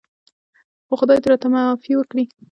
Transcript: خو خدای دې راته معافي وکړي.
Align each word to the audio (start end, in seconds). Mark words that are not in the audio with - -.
خو 0.87 0.93
خدای 0.99 1.17
دې 1.21 1.27
راته 1.31 1.47
معافي 1.53 1.93
وکړي. 1.97 2.23